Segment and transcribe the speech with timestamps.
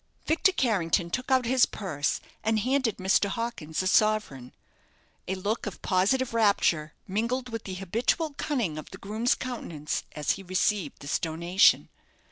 [0.25, 3.29] Victor Carrington took out his purse, and handed Mr.
[3.29, 4.51] Hawkins a sovereign.
[5.27, 10.31] A look of positive rapture mingled with the habitual cunning of the groom's countenance as
[10.31, 11.89] he received this donation.